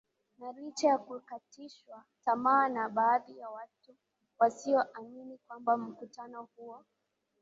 [0.37, 3.95] na licha ya kukatishwa tamaa na baadhi ya watu
[4.39, 6.83] wasio amini kwamba mkutano huo